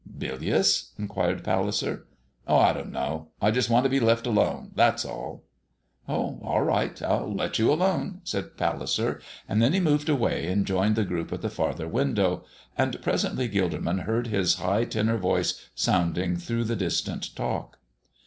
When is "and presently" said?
12.75-13.47